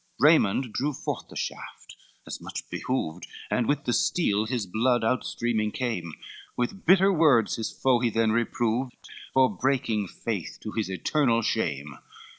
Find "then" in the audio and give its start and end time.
8.09-8.31